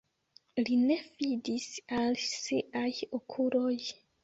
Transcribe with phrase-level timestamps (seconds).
[0.61, 1.67] Li ne fidis
[1.99, 3.79] al siaj okuloj.